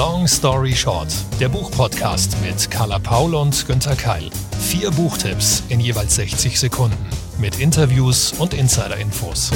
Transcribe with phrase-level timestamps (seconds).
[0.00, 1.08] Long Story Short,
[1.40, 4.30] der Buchpodcast mit Carla Paul und Günther Keil.
[4.58, 6.96] Vier Buchtipps in jeweils 60 Sekunden
[7.38, 9.50] mit Interviews und Insider-Infos.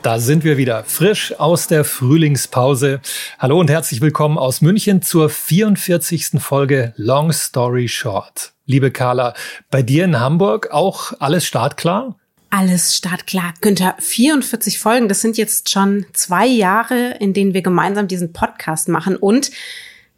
[0.00, 3.00] Da sind wir wieder, frisch aus der Frühlingspause.
[3.40, 6.38] Hallo und herzlich willkommen aus München zur 44.
[6.38, 8.52] Folge Long Story Short.
[8.64, 9.34] Liebe Carla,
[9.72, 12.14] bei dir in Hamburg auch alles startklar?
[12.58, 13.52] Alles startklar.
[13.60, 18.88] Günther, 44 Folgen, das sind jetzt schon zwei Jahre, in denen wir gemeinsam diesen Podcast
[18.88, 19.50] machen und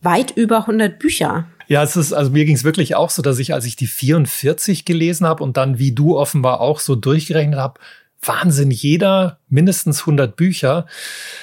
[0.02, 1.48] weit über 100 Bücher.
[1.66, 3.88] Ja, es ist, also mir ging es wirklich auch so, dass ich, als ich die
[3.88, 7.80] 44 gelesen habe und dann wie du offenbar auch so durchgerechnet habe,
[8.22, 10.86] Wahnsinn, jeder mindestens 100 Bücher.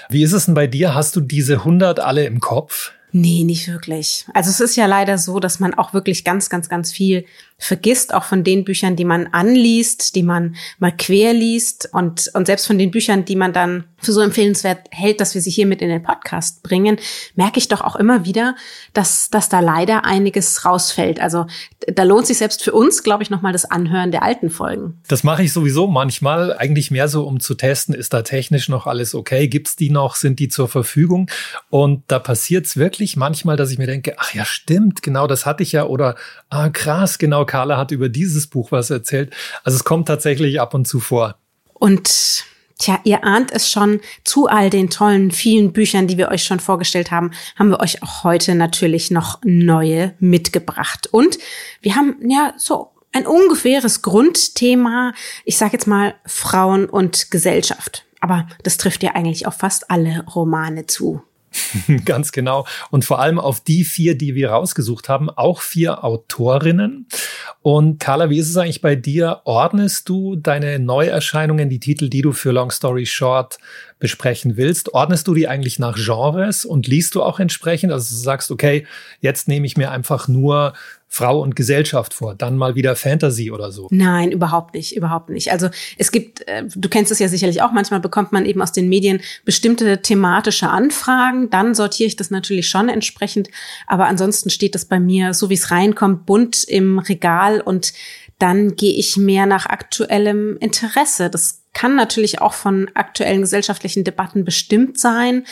[0.10, 0.96] Wie ist es denn bei dir?
[0.96, 2.94] Hast du diese 100 alle im Kopf?
[3.18, 4.26] Nee, nicht wirklich.
[4.34, 7.26] Also es ist ja leider so, dass man auch wirklich ganz, ganz, ganz viel
[7.58, 12.48] vergisst, auch von den Büchern, die man anliest, die man mal quer liest und, und
[12.48, 15.66] selbst von den Büchern, die man dann für so empfehlenswert hält, dass wir sie hier
[15.66, 16.98] mit in den Podcast bringen,
[17.36, 18.56] merke ich doch auch immer wieder,
[18.94, 21.20] dass, dass da leider einiges rausfällt.
[21.20, 21.48] Also
[21.88, 25.02] da lohnt sich selbst für uns, glaube ich, nochmal das Anhören der alten Folgen.
[25.08, 28.86] Das mache ich sowieso manchmal, eigentlich mehr so, um zu testen, ist da technisch noch
[28.86, 29.48] alles okay?
[29.48, 30.16] Gibt's die noch?
[30.16, 31.32] Sind die zur Verfügung?
[31.70, 35.64] Und da passiert's wirklich manchmal, dass ich mir denke, ach ja, stimmt, genau das hatte
[35.64, 36.16] ich ja oder
[36.50, 39.34] ah, krass, genau Carla hat über dieses Buch was erzählt.
[39.64, 41.36] Also es kommt tatsächlich ab und zu vor.
[41.74, 42.46] Und
[42.78, 46.60] Tja, ihr ahnt es schon, zu all den tollen, vielen Büchern, die wir euch schon
[46.60, 51.08] vorgestellt haben, haben wir euch auch heute natürlich noch neue mitgebracht.
[51.10, 51.38] Und
[51.82, 55.14] wir haben ja so ein ungefähres Grundthema,
[55.46, 58.04] ich sage jetzt mal Frauen und Gesellschaft.
[58.20, 61.22] Aber das trifft ja eigentlich auf fast alle Romane zu.
[62.06, 62.66] Ganz genau.
[62.92, 67.08] Und vor allem auf die vier, die wir rausgesucht haben, auch vier Autorinnen.
[67.62, 69.42] Und Carla, wie ist es eigentlich bei dir?
[69.46, 73.58] Ordnest du deine Neuerscheinungen, die Titel, die du für Long Story Short
[74.00, 77.92] besprechen willst, ordnest du die eigentlich nach Genres und liest du auch entsprechend?
[77.94, 78.86] Also du sagst, okay,
[79.22, 80.74] jetzt nehme ich mir einfach nur
[81.16, 83.88] Frau und Gesellschaft vor, dann mal wieder Fantasy oder so.
[83.90, 85.50] Nein, überhaupt nicht, überhaupt nicht.
[85.50, 88.74] Also es gibt, äh, du kennst es ja sicherlich auch, manchmal bekommt man eben aus
[88.74, 93.48] den Medien bestimmte thematische Anfragen, dann sortiere ich das natürlich schon entsprechend,
[93.88, 97.94] aber ansonsten steht das bei mir, so wie es reinkommt, bunt im Regal und
[98.38, 101.30] dann gehe ich mehr nach aktuellem Interesse.
[101.30, 105.46] Das kann natürlich auch von aktuellen gesellschaftlichen Debatten bestimmt sein.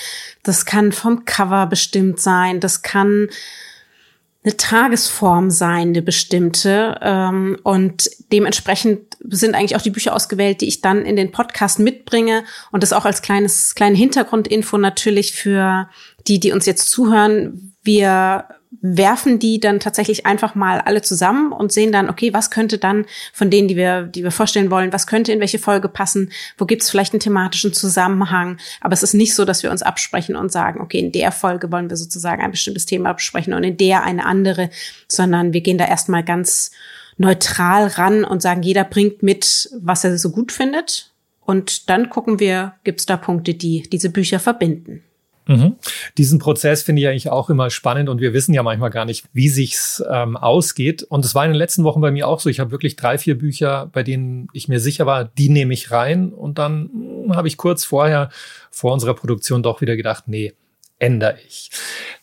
[0.44, 2.60] Das kann vom Cover bestimmt sein.
[2.60, 3.30] Das kann
[4.44, 7.00] eine Tagesform sein, eine bestimmte.
[7.02, 11.80] Ähm, und dementsprechend sind eigentlich auch die Bücher ausgewählt, die ich dann in den Podcast
[11.80, 12.44] mitbringe.
[12.72, 15.90] Und das auch als kleines, kleine Hintergrundinfo natürlich für
[16.28, 17.74] die, die uns jetzt zuhören.
[17.84, 18.46] Wir
[18.82, 23.06] werfen die dann tatsächlich einfach mal alle zusammen und sehen dann, okay, was könnte dann
[23.32, 26.66] von denen, die wir, die wir vorstellen wollen, was könnte in welche Folge passen, wo
[26.66, 28.58] gibt es vielleicht einen thematischen Zusammenhang.
[28.82, 31.72] Aber es ist nicht so, dass wir uns absprechen und sagen, okay, in der Folge
[31.72, 34.70] wollen wir sozusagen ein bestimmtes Thema besprechen und in der eine andere,
[35.08, 36.72] sondern wir gehen da erstmal ganz
[37.18, 41.12] neutral ran und sagen, jeder bringt mit, was er so gut findet.
[41.46, 45.04] Und dann gucken wir, gibt es da Punkte, die diese Bücher verbinden.
[45.46, 45.76] Mhm.
[46.18, 49.26] Diesen Prozess finde ich eigentlich auch immer spannend und wir wissen ja manchmal gar nicht,
[49.34, 51.04] wie sich's ähm, ausgeht.
[51.04, 52.50] Und es war in den letzten Wochen bei mir auch so.
[52.50, 55.92] Ich habe wirklich drei, vier Bücher, bei denen ich mir sicher war, die nehme ich
[55.92, 56.32] rein.
[56.32, 58.30] Und dann hm, habe ich kurz vorher,
[58.72, 60.54] vor unserer Produktion, doch wieder gedacht, nee,
[61.00, 61.70] ändere ich.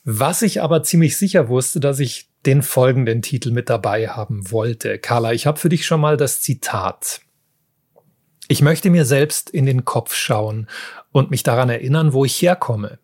[0.04, 4.98] Was ich aber ziemlich sicher wusste, dass ich den folgenden Titel mit dabei haben wollte.
[4.98, 7.20] Carla, ich habe für dich schon mal das Zitat.
[8.48, 10.66] Ich möchte mir selbst in den Kopf schauen
[11.12, 12.98] und mich daran erinnern, wo ich herkomme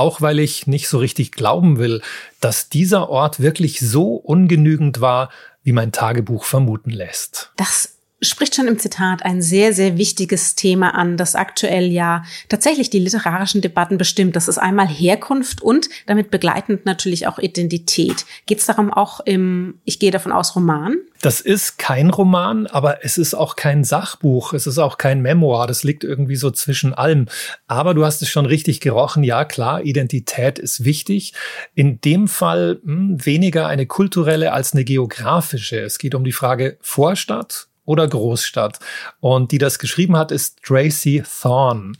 [0.00, 2.02] auch weil ich nicht so richtig glauben will,
[2.40, 5.30] dass dieser Ort wirklich so ungenügend war,
[5.62, 7.52] wie mein Tagebuch vermuten lässt.
[7.56, 12.90] Das spricht schon im Zitat ein sehr, sehr wichtiges Thema an, das aktuell ja tatsächlich
[12.90, 14.36] die literarischen Debatten bestimmt.
[14.36, 18.26] Das ist einmal Herkunft und damit begleitend natürlich auch Identität.
[18.46, 20.96] Geht es darum auch im, ich gehe davon aus, Roman?
[21.22, 25.66] Das ist kein Roman, aber es ist auch kein Sachbuch, es ist auch kein Memoir,
[25.66, 27.26] das liegt irgendwie so zwischen allem.
[27.66, 31.34] Aber du hast es schon richtig gerochen, ja klar, Identität ist wichtig.
[31.74, 35.80] In dem Fall mh, hm, weniger eine kulturelle als eine geografische.
[35.80, 38.78] Es geht um die Frage Vorstadt oder Großstadt.
[39.18, 41.94] Und die das geschrieben hat, ist Tracy Thorne.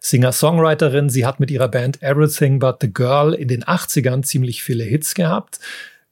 [0.00, 1.10] Singer-Songwriterin.
[1.10, 5.14] Sie hat mit ihrer Band Everything But the Girl in den 80ern ziemlich viele Hits
[5.14, 5.60] gehabt.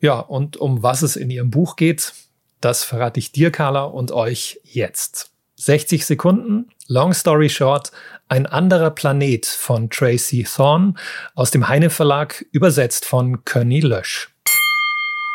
[0.00, 2.12] Ja, und um was es in ihrem Buch geht,
[2.60, 5.30] das verrate ich dir, Carla, und euch jetzt.
[5.56, 7.90] 60 Sekunden, Long Story Short,
[8.28, 10.94] ein anderer Planet von Tracy Thorne
[11.34, 14.32] aus dem Heine Verlag, übersetzt von Conny Lösch.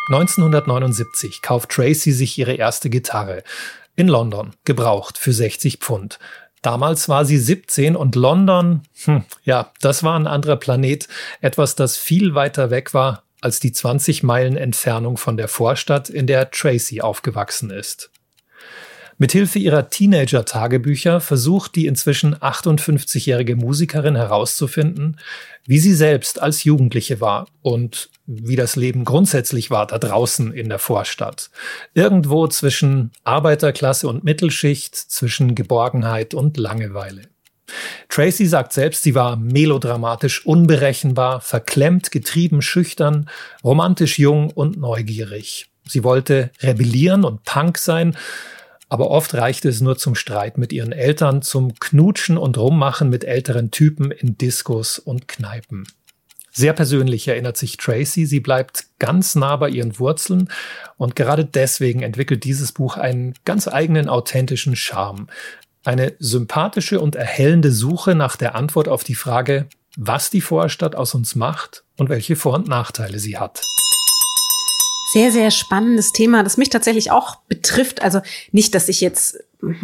[0.10, 3.44] 1979 kauft Tracy sich ihre erste Gitarre
[3.98, 6.20] in London, gebraucht für 60 Pfund.
[6.62, 11.08] Damals war sie 17 und London, hm, ja, das war ein anderer Planet,
[11.42, 16.26] etwas, das viel weiter weg war als die 20 Meilen Entfernung von der Vorstadt, in
[16.26, 18.10] der Tracy aufgewachsen ist.
[19.20, 25.20] Mithilfe ihrer Teenager-Tagebücher versucht die inzwischen 58-jährige Musikerin herauszufinden,
[25.66, 30.70] wie sie selbst als Jugendliche war und wie das Leben grundsätzlich war da draußen in
[30.70, 31.50] der Vorstadt.
[31.94, 37.24] Irgendwo zwischen Arbeiterklasse und Mittelschicht, zwischen Geborgenheit und Langeweile.
[38.10, 43.30] Tracy sagt selbst, sie war melodramatisch unberechenbar, verklemmt, getrieben, schüchtern,
[43.64, 45.70] romantisch jung und neugierig.
[45.86, 48.16] Sie wollte rebellieren und Punk sein,
[48.90, 53.26] aber oft reichte es nur zum Streit mit ihren Eltern, zum Knutschen und Rummachen mit
[53.26, 55.86] älteren Typen in Diskos und Kneipen.
[56.58, 60.50] Sehr persönlich erinnert sich Tracy, sie bleibt ganz nah bei ihren Wurzeln
[60.98, 65.28] und gerade deswegen entwickelt dieses Buch einen ganz eigenen authentischen Charme.
[65.86, 69.68] Eine sympathische und erhellende Suche nach der Antwort auf die Frage,
[69.98, 73.62] was die Vorstadt aus uns macht und welche Vor- und Nachteile sie hat
[75.10, 78.02] sehr, sehr spannendes Thema, das mich tatsächlich auch betrifft.
[78.02, 78.22] Also
[78.52, 79.40] nicht, dass ich jetzt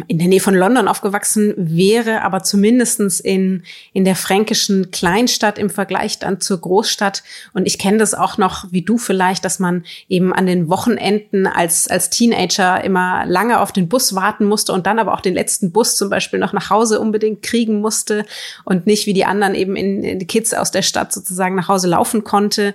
[0.06, 5.68] in der Nähe von London aufgewachsen wäre, aber zumindestens in, in der fränkischen Kleinstadt im
[5.68, 7.24] Vergleich dann zur Großstadt.
[7.54, 11.48] Und ich kenne das auch noch, wie du vielleicht, dass man eben an den Wochenenden
[11.48, 15.34] als, als Teenager immer lange auf den Bus warten musste und dann aber auch den
[15.34, 18.24] letzten Bus zum Beispiel noch nach Hause unbedingt kriegen musste
[18.64, 21.68] und nicht wie die anderen eben in, in die Kids aus der Stadt sozusagen nach
[21.68, 22.74] Hause laufen konnte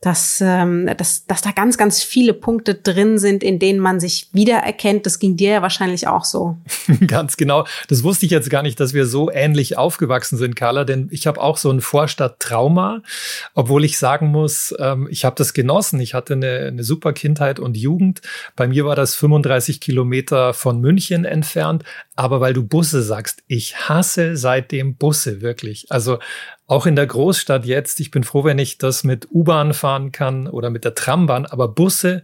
[0.00, 4.28] dass, ähm, dass, dass da ganz, ganz viele Punkte drin sind, in denen man sich
[4.32, 5.06] wiedererkennt.
[5.06, 6.56] Das ging dir ja wahrscheinlich auch so.
[7.08, 7.66] ganz genau.
[7.88, 11.26] Das wusste ich jetzt gar nicht, dass wir so ähnlich aufgewachsen sind, Carla, denn ich
[11.26, 13.02] habe auch so ein Vorstadttrauma,
[13.54, 15.98] obwohl ich sagen muss, ähm, ich habe das genossen.
[16.00, 18.22] Ich hatte eine, eine super Kindheit und Jugend.
[18.54, 21.82] Bei mir war das 35 Kilometer von München entfernt.
[22.14, 25.86] Aber weil du Busse sagst, ich hasse seitdem Busse wirklich.
[25.90, 26.18] Also
[26.68, 30.46] auch in der Großstadt jetzt, ich bin froh, wenn ich das mit U-Bahn fahren kann
[30.46, 32.22] oder mit der Trambahn, aber Busse,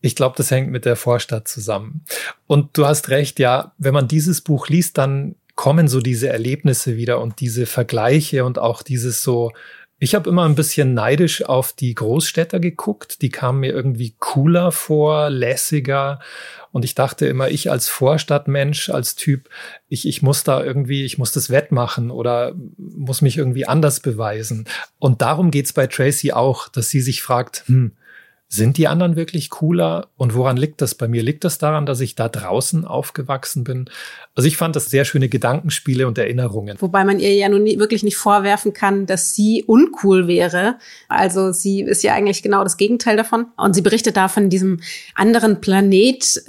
[0.00, 2.02] ich glaube, das hängt mit der Vorstadt zusammen.
[2.46, 6.96] Und du hast recht, ja, wenn man dieses Buch liest, dann kommen so diese Erlebnisse
[6.96, 9.52] wieder und diese Vergleiche und auch dieses so,
[9.98, 14.70] ich habe immer ein bisschen neidisch auf die Großstädter geguckt, die kamen mir irgendwie cooler
[14.70, 16.20] vor, lässiger
[16.70, 19.48] und ich dachte immer, ich als Vorstadtmensch, als Typ,
[19.88, 24.66] ich, ich muss da irgendwie, ich muss das wettmachen oder muss mich irgendwie anders beweisen.
[24.98, 27.92] Und darum geht's bei Tracy auch, dass sie sich fragt, hm,
[28.48, 30.08] sind die anderen wirklich cooler?
[30.16, 31.22] Und woran liegt das bei mir?
[31.22, 33.90] Liegt das daran, dass ich da draußen aufgewachsen bin?
[34.36, 36.76] Also ich fand das sehr schöne Gedankenspiele und Erinnerungen.
[36.80, 40.76] Wobei man ihr ja nun nie, wirklich nicht vorwerfen kann, dass sie uncool wäre.
[41.08, 43.46] Also sie ist ja eigentlich genau das Gegenteil davon.
[43.56, 44.80] Und sie berichtet da von diesem
[45.14, 46.44] anderen Planet,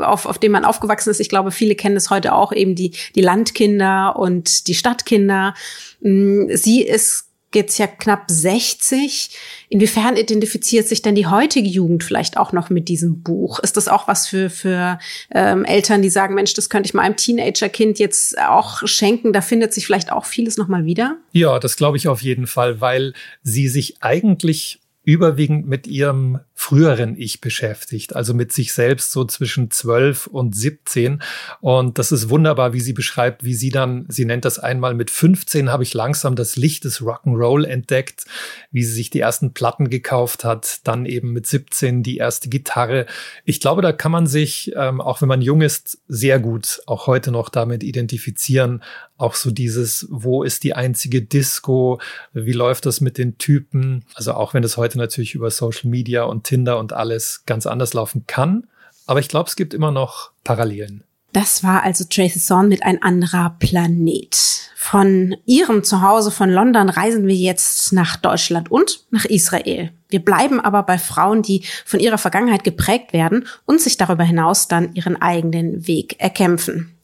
[0.00, 1.20] auf, auf dem man aufgewachsen ist.
[1.20, 5.54] Ich glaube, viele kennen es heute auch, eben die, die Landkinder und die Stadtkinder.
[6.00, 9.30] Mm, sie ist jetzt ja knapp 60.
[9.68, 13.58] Inwiefern identifiziert sich denn die heutige Jugend vielleicht auch noch mit diesem Buch?
[13.60, 14.98] Ist das auch was für, für
[15.30, 19.32] ähm, Eltern, die sagen, Mensch, das könnte ich meinem Teenagerkind jetzt auch schenken?
[19.32, 21.16] Da findet sich vielleicht auch vieles nochmal wieder?
[21.32, 27.16] Ja, das glaube ich auf jeden Fall, weil sie sich eigentlich überwiegend mit ihrem früheren
[27.16, 31.20] Ich beschäftigt, also mit sich selbst so zwischen 12 und 17.
[31.60, 35.10] Und das ist wunderbar, wie sie beschreibt, wie sie dann, sie nennt das einmal, mit
[35.10, 38.24] 15 habe ich langsam das Licht des Rock'n'Roll entdeckt,
[38.70, 43.06] wie sie sich die ersten Platten gekauft hat, dann eben mit 17 die erste Gitarre.
[43.44, 47.08] Ich glaube, da kann man sich, ähm, auch wenn man jung ist, sehr gut auch
[47.08, 48.82] heute noch damit identifizieren.
[49.16, 52.00] Auch so dieses, wo ist die einzige Disco?
[52.32, 54.04] Wie läuft das mit den Typen?
[54.14, 57.92] Also auch wenn es heute natürlich über Social Media und Tinder und alles ganz anders
[57.92, 58.68] laufen kann.
[59.06, 61.02] Aber ich glaube, es gibt immer noch Parallelen.
[61.32, 64.36] Das war also Tracy Thorn mit ein anderer Planet.
[64.76, 69.90] Von ihrem Zuhause von London reisen wir jetzt nach Deutschland und nach Israel.
[70.08, 74.68] Wir bleiben aber bei Frauen, die von ihrer Vergangenheit geprägt werden und sich darüber hinaus
[74.68, 76.94] dann ihren eigenen Weg erkämpfen.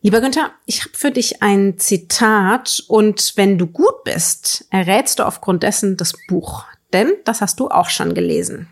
[0.00, 5.24] Lieber Günther, ich habe für dich ein Zitat und wenn du gut bist, errätst du
[5.24, 8.68] aufgrund dessen das Buch, denn das hast du auch schon gelesen.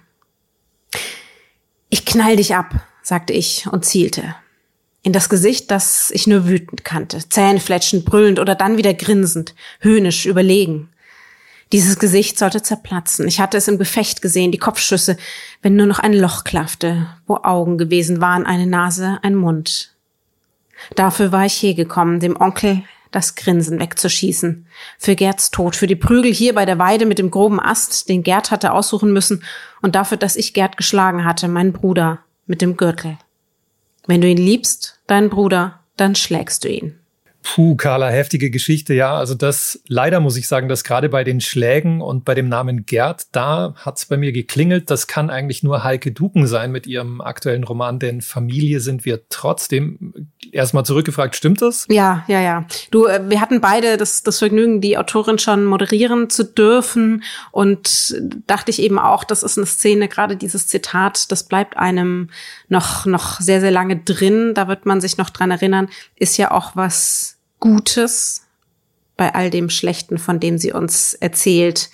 [1.91, 4.35] Ich knall dich ab, sagte ich und zielte.
[5.03, 10.25] In das Gesicht, das ich nur wütend kannte, zähnefletschend, brüllend oder dann wieder grinsend, höhnisch,
[10.25, 10.89] überlegen.
[11.73, 13.29] Dieses Gesicht sollte zerplatzen.
[13.29, 15.17] Ich hatte es im Gefecht gesehen, die Kopfschüsse,
[15.61, 19.95] wenn nur noch ein Loch klaffte, wo Augen gewesen waren, eine Nase, ein Mund.
[20.95, 22.83] Dafür war ich hergekommen, dem Onkel
[23.15, 24.67] das Grinsen wegzuschießen.
[24.99, 28.23] Für Gerds Tod, für die Prügel hier bei der Weide mit dem groben Ast, den
[28.23, 29.43] Gerd hatte aussuchen müssen,
[29.83, 33.17] und dafür, dass ich Gerd geschlagen hatte, meinen Bruder, mit dem Gürtel.
[34.07, 36.99] Wenn du ihn liebst, deinen Bruder, dann schlägst du ihn.
[37.47, 39.15] Puh, Carla, heftige Geschichte, ja.
[39.15, 42.87] Also das, leider muss ich sagen, dass gerade bei den Schlägen und bei dem Namen
[42.87, 44.91] Gerd, da hat's bei mir geklingelt.
[44.91, 49.29] Das kann eigentlich nur Heike Duken sein mit ihrem aktuellen Roman, denn Familie sind wir
[49.29, 50.31] trotzdem.
[50.53, 51.87] Erstmal zurückgefragt, stimmt das?
[51.91, 52.67] Ja, ja, ja.
[52.91, 58.17] Du, äh, wir hatten beide das, das Vergnügen, die Autorin schon moderieren zu dürfen und
[58.47, 62.31] dachte ich eben auch, das ist eine Szene, gerade dieses Zitat, das bleibt einem
[62.69, 64.55] noch, noch sehr, sehr lange drin.
[64.55, 67.34] Da wird man sich noch dran erinnern, ist ja auch was
[67.65, 68.43] Gutes
[69.17, 71.89] bei all dem Schlechten, von dem sie uns erzählt.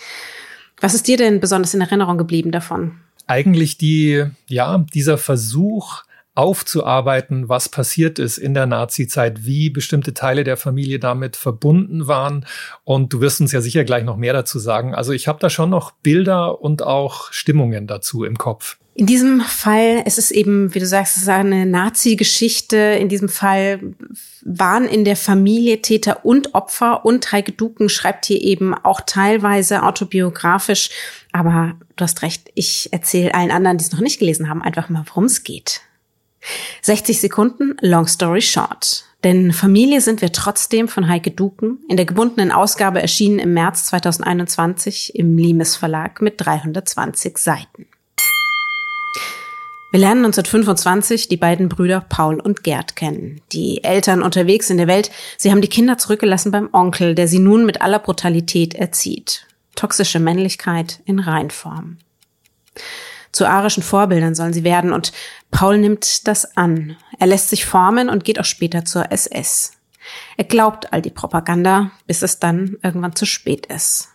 [0.80, 2.98] Was ist dir denn besonders in Erinnerung geblieben davon?
[3.28, 6.02] Eigentlich die, ja, dieser Versuch,
[6.40, 12.46] aufzuarbeiten, was passiert ist in der Nazi-Zeit, wie bestimmte Teile der Familie damit verbunden waren.
[12.82, 14.94] Und du wirst uns ja sicher gleich noch mehr dazu sagen.
[14.94, 18.78] Also ich habe da schon noch Bilder und auch Stimmungen dazu im Kopf.
[18.94, 22.76] In diesem Fall ist es eben, wie du sagst, es ist eine Nazi-Geschichte.
[22.76, 23.94] In diesem Fall
[24.42, 29.82] waren in der Familie Täter und Opfer und Heike Duken schreibt hier eben auch teilweise
[29.82, 30.88] autobiografisch.
[31.32, 34.88] Aber du hast recht, ich erzähle allen anderen, die es noch nicht gelesen haben, einfach
[34.88, 35.82] mal, worum es geht.
[36.82, 39.04] 60 Sekunden, long story short.
[39.22, 43.86] Denn Familie sind wir trotzdem von Heike Duken, in der gebundenen Ausgabe erschienen im März
[43.86, 47.86] 2021 im Limes Verlag mit 320 Seiten.
[49.92, 53.40] Wir lernen 1925 die beiden Brüder Paul und Gerd kennen.
[53.52, 57.40] Die Eltern unterwegs in der Welt, sie haben die Kinder zurückgelassen beim Onkel, der sie
[57.40, 59.46] nun mit aller Brutalität erzieht.
[59.74, 61.98] Toxische Männlichkeit in Reinform.
[63.32, 65.12] Zu arischen Vorbildern sollen sie werden und
[65.50, 66.96] Paul nimmt das an.
[67.18, 69.72] Er lässt sich formen und geht auch später zur SS.
[70.36, 74.08] Er glaubt all die Propaganda, bis es dann irgendwann zu spät ist.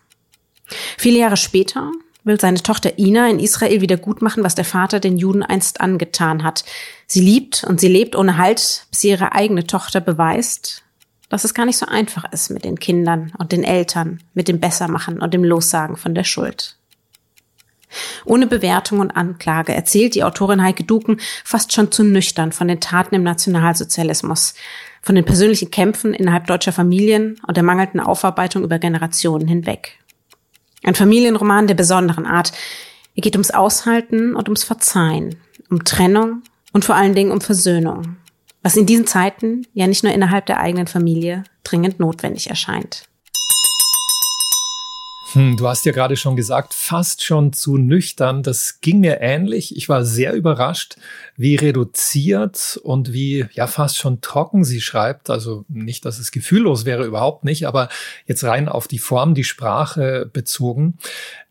[0.98, 1.91] Viele Jahre später
[2.24, 5.79] will seine Tochter Ina in Israel wieder gut machen, was der Vater den Juden einst
[5.79, 6.65] angetan hat.
[7.07, 10.84] Sie liebt und sie lebt ohne Halt, bis sie ihre eigene Tochter beweist,
[11.29, 14.60] dass es gar nicht so einfach ist mit den Kindern und den Eltern, mit dem
[14.60, 16.77] Bessermachen und dem Lossagen von der Schuld.
[18.25, 22.80] Ohne Bewertung und Anklage erzählt die Autorin Heike Duken fast schon zu nüchtern von den
[22.80, 24.56] Taten im Nationalsozialismus,
[25.02, 30.00] von den persönlichen Kämpfen innerhalb deutscher Familien und der mangelnden Aufarbeitung über Generationen hinweg.
[30.84, 32.52] Ein Familienroman der besonderen Art.
[33.16, 35.36] Er geht ums Aushalten und ums Verzeihen,
[35.70, 38.18] um Trennung und vor allen Dingen um Versöhnung,
[38.62, 43.08] was in diesen Zeiten ja nicht nur innerhalb der eigenen Familie dringend notwendig erscheint.
[45.36, 48.42] Hm, du hast ja gerade schon gesagt, fast schon zu nüchtern.
[48.42, 49.75] Das ging mir ähnlich.
[49.75, 50.96] Ich war sehr überrascht,
[51.36, 55.30] wie reduziert und wie ja fast schon trocken sie schreibt.
[55.30, 57.89] Also nicht, dass es gefühllos wäre, überhaupt nicht, aber
[58.25, 61.00] jetzt rein auf die Form, die Sprache bezogen.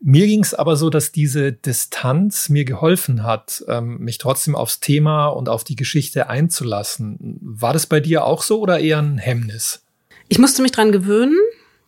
[0.01, 4.81] Mir ging es aber so, dass diese Distanz mir geholfen hat, ähm, mich trotzdem aufs
[4.81, 7.39] Thema und auf die Geschichte einzulassen.
[7.43, 9.83] War das bei dir auch so oder eher ein Hemmnis?
[10.29, 11.37] Ich musste mich dran gewöhnen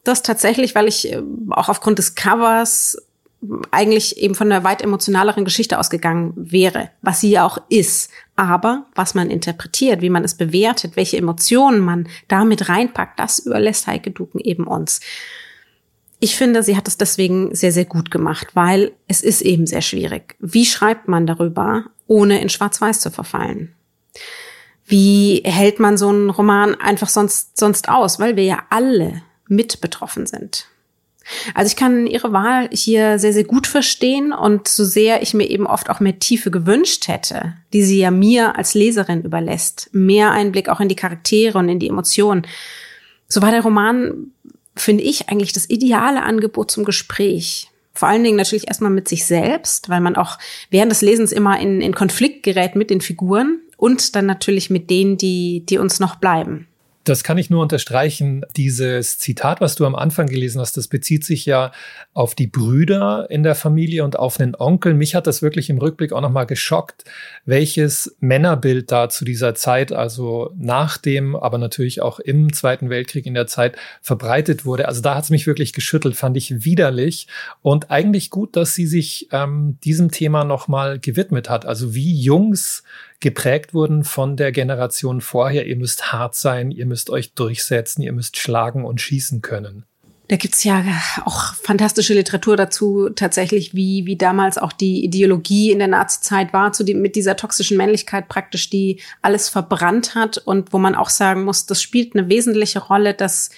[0.09, 2.97] das tatsächlich, weil ich äh, auch aufgrund des Covers
[3.71, 8.11] eigentlich eben von einer weit emotionaleren Geschichte ausgegangen wäre, was sie ja auch ist.
[8.35, 13.87] Aber was man interpretiert, wie man es bewertet, welche Emotionen man damit reinpackt, das überlässt
[13.87, 15.01] Heike Duken eben uns.
[16.19, 19.83] Ich finde, sie hat es deswegen sehr, sehr gut gemacht, weil es ist eben sehr
[19.83, 20.35] schwierig.
[20.41, 23.75] Wie schreibt man darüber, ohne in Schwarz-Weiß zu verfallen?
[24.87, 28.19] Wie hält man so einen Roman einfach sonst, sonst aus?
[28.19, 30.67] Weil wir ja alle mit betroffen sind.
[31.55, 35.49] Also ich kann Ihre Wahl hier sehr, sehr gut verstehen und so sehr ich mir
[35.49, 40.31] eben oft auch mehr Tiefe gewünscht hätte, die sie ja mir als Leserin überlässt, mehr
[40.31, 42.47] Einblick auch in die Charaktere und in die Emotionen,
[43.29, 44.31] so war der Roman,
[44.77, 47.71] finde ich, eigentlich das ideale Angebot zum Gespräch.
[47.93, 50.39] Vor allen Dingen natürlich erstmal mit sich selbst, weil man auch
[50.71, 54.91] während des Lesens immer in, in Konflikt gerät mit den Figuren und dann natürlich mit
[54.91, 56.69] denen, die, die uns noch bleiben.
[57.07, 58.45] Das kann ich nur unterstreichen.
[58.57, 61.71] Dieses Zitat, was du am Anfang gelesen hast, das bezieht sich ja
[62.15, 64.93] auf die Brüder in der Familie und auf einen Onkel.
[64.93, 67.05] Mich hat das wirklich im Rückblick auch nochmal geschockt,
[67.47, 73.25] welches Männerbild da zu dieser Zeit, also nach dem, aber natürlich auch im Zweiten Weltkrieg
[73.25, 74.89] in der Zeit verbreitet wurde.
[74.89, 77.29] Also da hat es mich wirklich geschüttelt, fand ich widerlich
[77.63, 81.65] und eigentlich gut, dass sie sich ähm, diesem Thema nochmal gewidmet hat.
[81.65, 82.83] Also wie Jungs
[83.21, 85.67] geprägt wurden von der Generation vorher.
[85.67, 89.85] Ihr müsst hart sein, ihr müsst euch durchsetzen, ihr müsst schlagen und schießen können.
[90.29, 90.85] Da gibt's ja
[91.25, 96.73] auch fantastische Literatur dazu, tatsächlich, wie, wie damals auch die Ideologie in der Nazi-Zeit war,
[96.73, 101.11] zu dem, mit dieser toxischen Männlichkeit praktisch, die alles verbrannt hat und wo man auch
[101.11, 103.51] sagen muss, das spielt eine wesentliche Rolle, dass,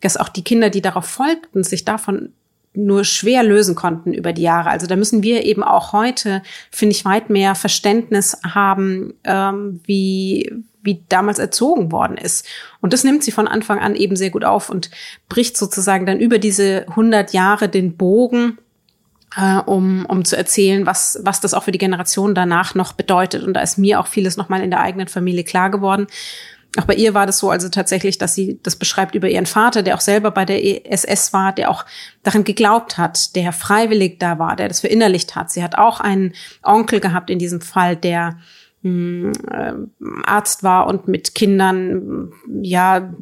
[0.00, 2.32] dass auch die Kinder, die darauf folgten, sich davon
[2.72, 4.70] nur schwer lösen konnten über die Jahre.
[4.70, 10.50] Also da müssen wir eben auch heute, finde ich, weit mehr Verständnis haben, ähm, wie,
[10.84, 12.46] wie damals erzogen worden ist.
[12.80, 14.90] Und das nimmt sie von Anfang an eben sehr gut auf und
[15.28, 18.58] bricht sozusagen dann über diese 100 Jahre den Bogen
[19.36, 23.42] äh, um, um zu erzählen, was, was das auch für die Generation danach noch bedeutet.
[23.42, 26.06] Und da ist mir auch vieles nochmal in der eigenen Familie klar geworden.
[26.76, 29.82] Auch bei ihr war das so, also tatsächlich, dass sie das beschreibt über ihren Vater,
[29.82, 31.84] der auch selber bei der SS war, der auch
[32.24, 35.52] daran geglaubt hat, der freiwillig da war, der das verinnerlicht hat.
[35.52, 38.38] Sie hat auch einen Onkel gehabt in diesem Fall, der
[40.24, 43.14] Arzt war und mit Kindern ja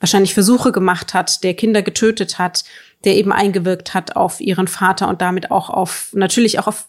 [0.00, 2.64] wahrscheinlich Versuche gemacht hat, der Kinder getötet hat
[3.04, 6.86] der eben eingewirkt hat auf ihren Vater und damit auch auf, natürlich auch auf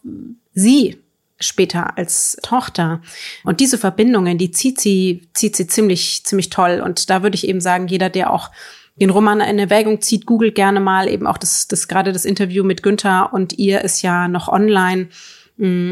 [0.54, 0.98] sie
[1.40, 3.02] später als Tochter.
[3.44, 6.82] Und diese Verbindungen, die zieht sie, zieht sie ziemlich, ziemlich toll.
[6.84, 8.52] Und da würde ich eben sagen, jeder, der auch
[8.96, 12.64] den Roman in Erwägung zieht, googelt gerne mal eben auch das, das gerade das Interview
[12.64, 15.10] mit Günther und ihr ist ja noch online,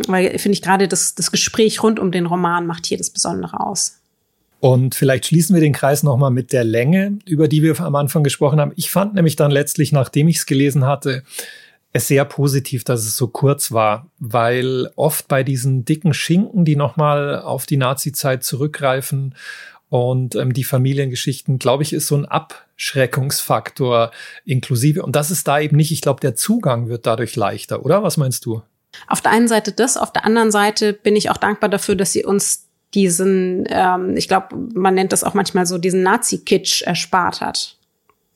[0.08, 3.60] weil finde ich gerade das, das Gespräch rund um den Roman macht hier das Besondere
[3.60, 3.98] aus.
[4.60, 8.24] Und vielleicht schließen wir den Kreis nochmal mit der Länge, über die wir am Anfang
[8.24, 8.74] gesprochen haben.
[8.76, 11.24] Ich fand nämlich dann letztlich, nachdem ich es gelesen hatte,
[11.94, 16.76] es sehr positiv, dass es so kurz war, weil oft bei diesen dicken Schinken, die
[16.76, 19.36] nochmal auf die Nazi-Zeit zurückgreifen
[19.90, 24.12] und ähm, die Familiengeschichten, glaube ich, ist so ein Abschreckungsfaktor
[24.46, 25.04] inklusive.
[25.04, 25.92] Und das ist da eben nicht.
[25.92, 28.04] Ich glaube, der Zugang wird dadurch leichter, oder?
[28.04, 28.62] Was meinst du?
[29.08, 32.12] Auf der einen Seite das, auf der anderen Seite bin ich auch dankbar dafür, dass
[32.12, 37.42] sie uns diesen, ähm, ich glaube, man nennt das auch manchmal so, diesen Nazi-Kitsch erspart
[37.42, 37.78] hat.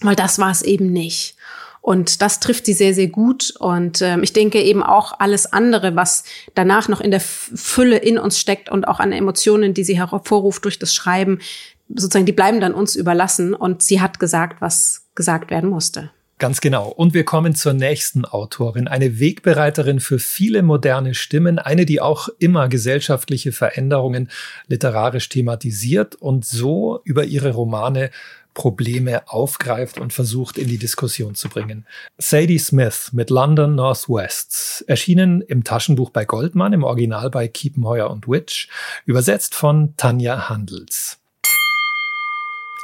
[0.01, 1.35] Weil das war es eben nicht.
[1.81, 3.53] Und das trifft sie sehr, sehr gut.
[3.59, 6.23] Und ähm, ich denke eben auch alles andere, was
[6.55, 10.63] danach noch in der Fülle in uns steckt und auch an Emotionen, die sie hervorruft
[10.65, 11.39] durch das Schreiben,
[11.87, 13.53] sozusagen, die bleiben dann uns überlassen.
[13.53, 16.09] Und sie hat gesagt, was gesagt werden musste.
[16.37, 16.89] Ganz genau.
[16.89, 22.27] Und wir kommen zur nächsten Autorin, eine Wegbereiterin für viele moderne Stimmen, eine, die auch
[22.39, 24.29] immer gesellschaftliche Veränderungen
[24.67, 28.11] literarisch thematisiert und so über ihre Romane
[28.53, 31.85] Probleme aufgreift und versucht in die Diskussion zu bringen.
[32.17, 38.27] Sadie Smith mit London Northwest, erschienen im Taschenbuch bei Goldman, im Original bei Kiepenheuer und
[38.27, 38.69] Witch,
[39.05, 41.19] übersetzt von Tanja Handels.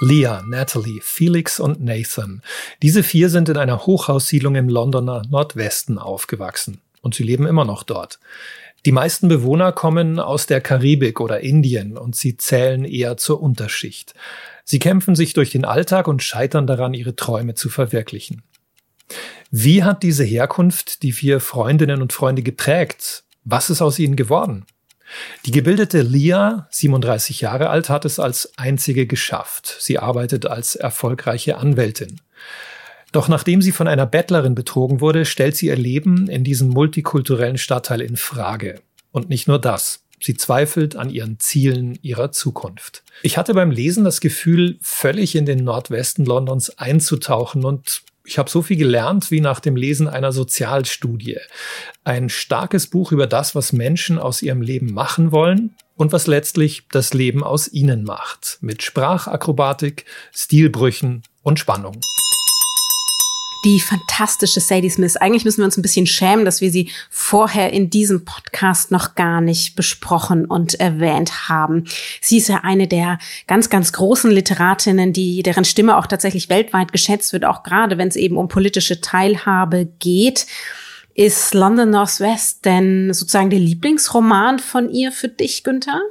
[0.03, 2.41] Leah, Natalie, Felix und Nathan.
[2.81, 7.83] Diese vier sind in einer Hochhaussiedlung im Londoner Nordwesten aufgewachsen und sie leben immer noch
[7.83, 8.19] dort.
[8.87, 14.15] Die meisten Bewohner kommen aus der Karibik oder Indien und sie zählen eher zur Unterschicht.
[14.65, 18.41] Sie kämpfen sich durch den Alltag und scheitern daran, ihre Träume zu verwirklichen.
[19.51, 23.23] Wie hat diese Herkunft die vier Freundinnen und Freunde geprägt?
[23.43, 24.65] Was ist aus ihnen geworden?
[25.45, 29.77] Die gebildete Lia, 37 Jahre alt, hat es als einzige geschafft.
[29.79, 32.21] Sie arbeitet als erfolgreiche Anwältin.
[33.11, 37.57] Doch nachdem sie von einer Bettlerin betrogen wurde, stellt sie ihr Leben in diesem multikulturellen
[37.57, 38.81] Stadtteil in Frage.
[39.11, 40.03] Und nicht nur das.
[40.21, 43.03] Sie zweifelt an ihren Zielen ihrer Zukunft.
[43.23, 48.49] Ich hatte beim Lesen das Gefühl, völlig in den Nordwesten Londons einzutauchen und ich habe
[48.49, 51.39] so viel gelernt wie nach dem Lesen einer Sozialstudie.
[52.03, 56.87] Ein starkes Buch über das, was Menschen aus ihrem Leben machen wollen und was letztlich
[56.91, 58.57] das Leben aus ihnen macht.
[58.61, 61.99] Mit Sprachakrobatik, Stilbrüchen und Spannung
[63.63, 65.17] die fantastische Sadie Smith.
[65.17, 69.15] Eigentlich müssen wir uns ein bisschen schämen, dass wir sie vorher in diesem Podcast noch
[69.15, 71.85] gar nicht besprochen und erwähnt haben.
[72.21, 76.91] Sie ist ja eine der ganz, ganz großen Literatinnen, die, deren Stimme auch tatsächlich weltweit
[76.91, 80.47] geschätzt wird, auch gerade wenn es eben um politische Teilhabe geht.
[81.13, 86.01] Ist London Northwest denn sozusagen der Lieblingsroman von ihr für dich, Günther?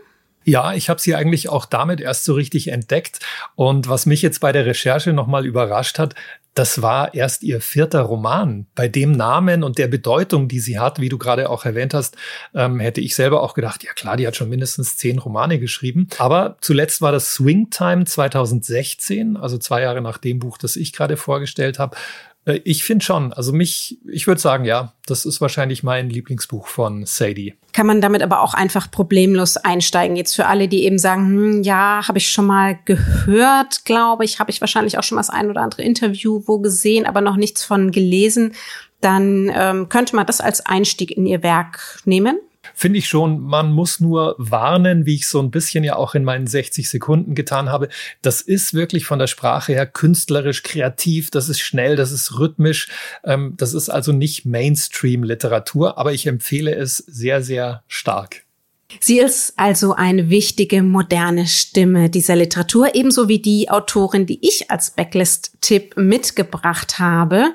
[0.45, 3.21] Ja, ich habe sie eigentlich auch damit erst so richtig entdeckt.
[3.57, 6.15] Und was mich jetzt bei der Recherche nochmal überrascht hat,
[6.55, 8.67] das war erst ihr vierter Roman.
[8.75, 12.17] Bei dem Namen und der Bedeutung, die sie hat, wie du gerade auch erwähnt hast,
[12.55, 16.09] ähm, hätte ich selber auch gedacht, ja klar, die hat schon mindestens zehn Romane geschrieben.
[16.19, 20.93] Aber zuletzt war das Swing Time 2016, also zwei Jahre nach dem Buch, das ich
[20.93, 21.97] gerade vorgestellt habe.
[22.45, 23.33] Äh, ich finde schon.
[23.33, 27.55] Also mich, ich würde sagen, ja, das ist wahrscheinlich mein Lieblingsbuch von Sadie.
[27.73, 30.17] Kann man damit aber auch einfach problemlos einsteigen.
[30.17, 34.39] Jetzt für alle, die eben sagen, hm, ja, habe ich schon mal gehört, glaube ich,
[34.39, 37.37] habe ich wahrscheinlich auch schon mal das ein oder andere Interview wo gesehen, aber noch
[37.37, 38.55] nichts von gelesen.
[39.01, 42.39] Dann ähm, könnte man das als Einstieg in ihr Werk nehmen
[42.75, 46.25] finde ich schon, man muss nur warnen, wie ich so ein bisschen ja auch in
[46.25, 47.89] meinen 60 Sekunden getan habe.
[48.23, 52.89] Das ist wirklich von der Sprache her künstlerisch, kreativ, das ist schnell, das ist rhythmisch.
[53.25, 58.45] Ähm, das ist also nicht Mainstream-Literatur, aber ich empfehle es sehr, sehr stark.
[58.99, 64.71] Sie ist also eine wichtige moderne Stimme dieser Literatur, ebenso wie die Autorin, die ich
[64.71, 67.55] als Backlist-Tipp mitgebracht habe.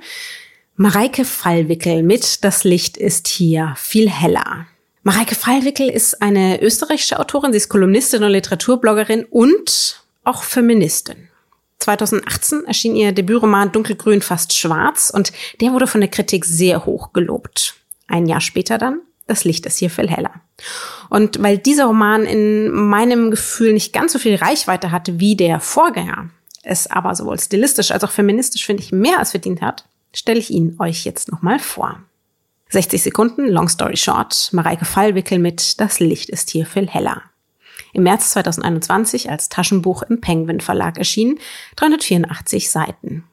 [0.77, 4.67] Mareike Fallwickel mit Das Licht ist hier viel heller.
[5.07, 11.29] Mareike Fallwickel ist eine österreichische Autorin, sie ist Kolumnistin und Literaturbloggerin und auch Feministin.
[11.77, 17.13] 2018 erschien ihr Debütroman Dunkelgrün fast schwarz und der wurde von der Kritik sehr hoch
[17.13, 17.75] gelobt.
[18.07, 20.41] Ein Jahr später dann Das Licht ist hier viel heller.
[21.11, 25.59] Und weil dieser Roman in meinem Gefühl nicht ganz so viel Reichweite hatte wie der
[25.59, 26.31] Vorgänger,
[26.63, 30.49] es aber sowohl stilistisch als auch feministisch, finde ich, mehr als verdient hat, stelle ich
[30.49, 32.01] ihn euch jetzt nochmal vor.
[32.75, 37.21] 60 Sekunden, long story short, Mareike Fallwickel mit Das Licht ist hier viel heller.
[37.93, 41.39] Im März 2021 als Taschenbuch im Penguin Verlag erschienen,
[41.77, 43.23] 384 Seiten.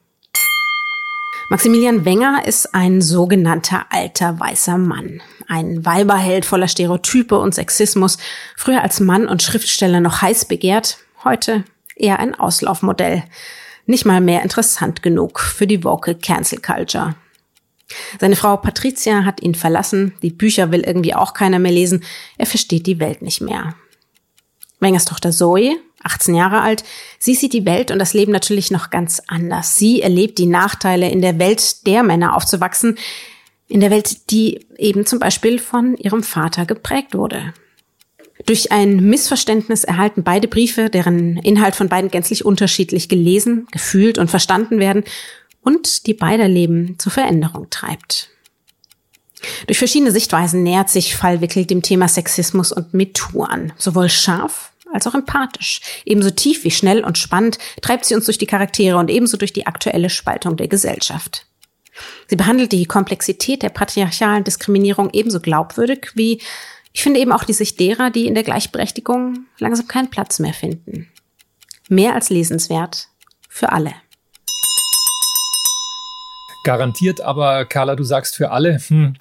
[1.49, 5.21] Maximilian Wenger ist ein sogenannter alter weißer Mann.
[5.49, 8.17] Ein Weiberheld voller Stereotype und Sexismus,
[8.55, 11.65] früher als Mann und Schriftsteller noch heiß begehrt, heute
[11.97, 13.25] eher ein Auslaufmodell.
[13.87, 17.15] Nicht mal mehr interessant genug für die woke Cancel Culture.
[18.19, 22.03] Seine Frau Patricia hat ihn verlassen, die Bücher will irgendwie auch keiner mehr lesen,
[22.37, 23.75] er versteht die Welt nicht mehr.
[24.79, 26.83] Wengers Tochter Zoe, 18 Jahre alt,
[27.19, 29.77] sie sieht die Welt und das Leben natürlich noch ganz anders.
[29.77, 32.97] Sie erlebt die Nachteile, in der Welt der Männer aufzuwachsen,
[33.67, 37.53] in der Welt, die eben zum Beispiel von ihrem Vater geprägt wurde.
[38.45, 44.29] Durch ein Missverständnis erhalten beide Briefe, deren Inhalt von beiden gänzlich unterschiedlich gelesen, gefühlt und
[44.29, 45.03] verstanden werden
[45.63, 48.29] und die beider Leben zur Veränderung treibt.
[49.67, 55.07] Durch verschiedene Sichtweisen nähert sich Fallwickel dem Thema Sexismus und MeToo an, sowohl scharf als
[55.07, 55.81] auch empathisch.
[56.05, 59.51] Ebenso tief wie schnell und spannend treibt sie uns durch die Charaktere und ebenso durch
[59.51, 61.47] die aktuelle Spaltung der Gesellschaft.
[62.27, 66.41] Sie behandelt die Komplexität der patriarchalen Diskriminierung ebenso glaubwürdig wie,
[66.91, 70.53] ich finde eben auch die Sicht derer, die in der Gleichberechtigung langsam keinen Platz mehr
[70.53, 71.09] finden.
[71.89, 73.09] Mehr als lesenswert
[73.49, 73.93] für alle.
[76.63, 79.15] Garantiert, aber Carla, du sagst für alle, hm,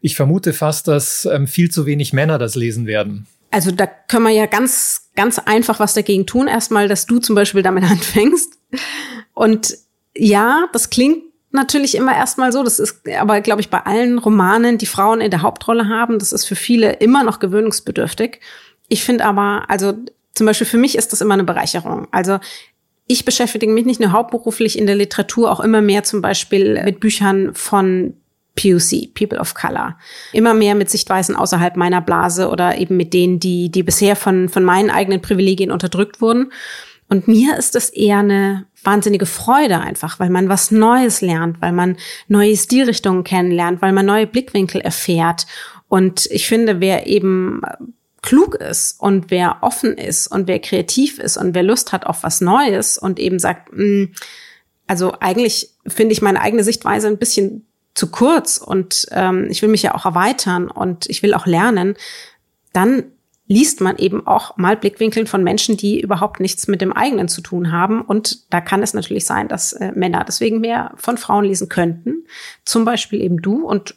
[0.00, 3.26] ich vermute fast, dass ähm, viel zu wenig Männer das lesen werden.
[3.50, 6.48] Also da können wir ja ganz, ganz einfach was dagegen tun.
[6.48, 8.58] Erstmal, dass du zum Beispiel damit anfängst.
[9.32, 9.76] Und
[10.16, 12.62] ja, das klingt natürlich immer erstmal so.
[12.62, 16.32] Das ist aber, glaube ich, bei allen Romanen, die Frauen in der Hauptrolle haben, das
[16.32, 18.40] ist für viele immer noch gewöhnungsbedürftig.
[18.88, 19.94] Ich finde aber, also
[20.34, 22.08] zum Beispiel für mich ist das immer eine Bereicherung.
[22.10, 22.40] Also
[23.06, 27.00] ich beschäftige mich nicht nur hauptberuflich in der Literatur, auch immer mehr zum Beispiel mit
[27.00, 28.14] Büchern von
[28.56, 29.98] POC, People of Color.
[30.32, 34.48] Immer mehr mit Sichtweisen außerhalb meiner Blase oder eben mit denen, die, die bisher von,
[34.48, 36.52] von meinen eigenen Privilegien unterdrückt wurden.
[37.08, 41.72] Und mir ist es eher eine wahnsinnige Freude einfach, weil man was Neues lernt, weil
[41.72, 41.96] man
[42.28, 45.46] neue Stilrichtungen kennenlernt, weil man neue Blickwinkel erfährt.
[45.88, 47.60] Und ich finde, wer eben
[48.24, 52.22] klug ist und wer offen ist und wer kreativ ist und wer Lust hat auf
[52.22, 54.12] was Neues und eben sagt, mh, hm,
[54.86, 59.68] also eigentlich finde ich meine eigene Sichtweise ein bisschen zu kurz und ähm, ich will
[59.68, 61.96] mich ja auch erweitern und ich will auch lernen,
[62.72, 63.04] dann
[63.46, 67.42] liest man eben auch mal Blickwinkeln von Menschen, die überhaupt nichts mit dem eigenen zu
[67.42, 68.00] tun haben.
[68.00, 72.24] Und da kann es natürlich sein, dass äh, Männer deswegen mehr von Frauen lesen könnten.
[72.64, 73.66] Zum Beispiel eben du.
[73.66, 73.96] Und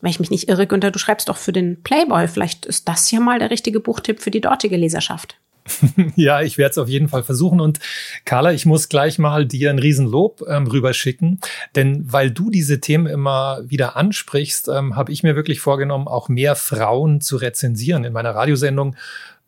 [0.00, 2.28] wenn ich mich nicht irre, Günther, du schreibst doch für den Playboy.
[2.28, 5.36] Vielleicht ist das ja mal der richtige Buchtipp für die dortige Leserschaft.
[6.16, 7.60] ja, ich werde es auf jeden Fall versuchen.
[7.60, 7.80] Und
[8.24, 11.40] Carla, ich muss gleich mal dir ein Riesenlob ähm, rüberschicken.
[11.76, 16.28] Denn weil du diese Themen immer wieder ansprichst, ähm, habe ich mir wirklich vorgenommen, auch
[16.28, 18.96] mehr Frauen zu rezensieren in meiner Radiosendung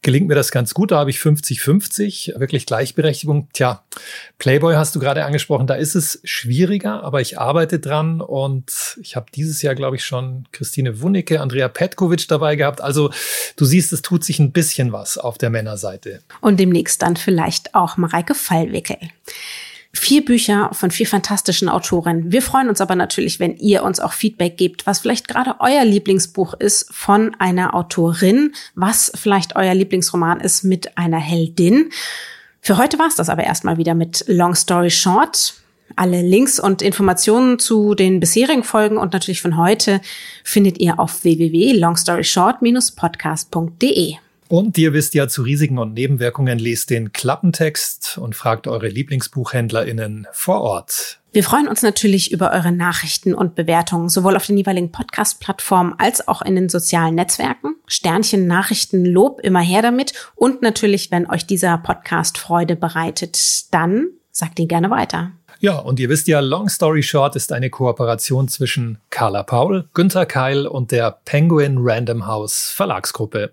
[0.02, 0.90] gelingt mir das ganz gut.
[0.90, 3.48] Da habe ich 50-50, wirklich Gleichberechtigung.
[3.52, 3.84] Tja,
[4.38, 9.16] Playboy hast du gerade angesprochen, da ist es schwieriger, aber ich arbeite dran und ich
[9.16, 12.80] habe dieses Jahr, glaube ich, schon Christine Wunicke, Andrea Petkovic dabei gehabt.
[12.80, 13.10] Also
[13.56, 16.20] du siehst, es tut sich ein bisschen was auf der Männerseite.
[16.40, 18.98] Und demnächst dann vielleicht auch Mareike Fallwickel.
[19.94, 22.32] Vier Bücher von vier fantastischen Autoren.
[22.32, 25.84] Wir freuen uns aber natürlich, wenn ihr uns auch Feedback gebt, was vielleicht gerade euer
[25.84, 31.90] Lieblingsbuch ist von einer Autorin, was vielleicht euer Lieblingsroman ist mit einer Heldin.
[32.62, 35.56] Für heute war es das aber erstmal wieder mit Long Story Short.
[35.94, 40.00] Alle Links und Informationen zu den bisherigen Folgen und natürlich von heute
[40.42, 44.16] findet ihr auf www.longstoryshort-podcast.de.
[44.52, 50.26] Und ihr wisst ja, zu Risiken und Nebenwirkungen lest den Klappentext und fragt eure LieblingsbuchhändlerInnen
[50.30, 51.20] vor Ort.
[51.32, 56.28] Wir freuen uns natürlich über eure Nachrichten und Bewertungen, sowohl auf den jeweiligen Podcast-Plattformen als
[56.28, 57.76] auch in den sozialen Netzwerken.
[57.86, 60.12] Sternchen, Nachrichten, Lob, immer her damit.
[60.34, 65.32] Und natürlich, wenn euch dieser Podcast Freude bereitet, dann sagt ihn gerne weiter.
[65.60, 70.26] Ja, und ihr wisst ja, Long Story Short ist eine Kooperation zwischen Carla Paul, Günther
[70.26, 73.52] Keil und der Penguin Random House Verlagsgruppe.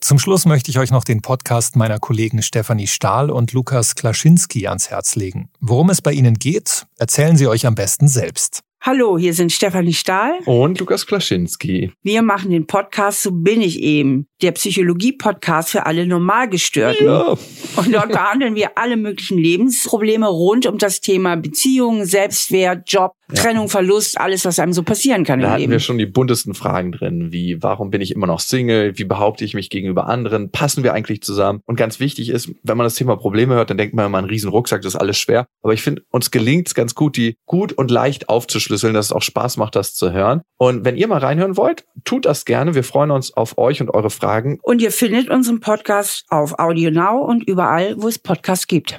[0.00, 4.68] Zum Schluss möchte ich euch noch den Podcast meiner Kollegen Stefanie Stahl und Lukas Klaschinski
[4.68, 5.48] ans Herz legen.
[5.60, 8.62] Worum es bei ihnen geht, erzählen sie euch am besten selbst.
[8.86, 11.90] Hallo, hier sind Stefanie Stahl und Lukas Klaschinski.
[12.04, 17.06] Wir machen den Podcast So bin ich eben, der Psychologie-Podcast für alle Normalgestörten.
[17.06, 17.36] Ja.
[17.76, 23.42] Und dort behandeln wir alle möglichen Lebensprobleme rund um das Thema Beziehungen, Selbstwert, Job, ja.
[23.42, 25.72] Trennung, Verlust, alles, was einem so passieren kann da im hatten Leben.
[25.72, 29.44] wir schon die buntesten Fragen drin, wie warum bin ich immer noch Single, wie behaupte
[29.44, 31.60] ich mich gegenüber anderen, passen wir eigentlich zusammen?
[31.66, 34.26] Und ganz wichtig ist, wenn man das Thema Probleme hört, dann denkt man immer, ein
[34.26, 35.46] riesen Rucksack, das ist alles schwer.
[35.62, 39.12] Aber ich finde, uns gelingt es ganz gut, die gut und leicht aufzuschlüsseln, dass es
[39.12, 40.42] auch Spaß macht, das zu hören.
[40.58, 42.74] Und wenn ihr mal reinhören wollt, tut das gerne.
[42.74, 44.58] Wir freuen uns auf euch und eure Fragen.
[44.62, 48.98] Und ihr findet unseren Podcast auf Audio Now und überall, wo es Podcasts gibt.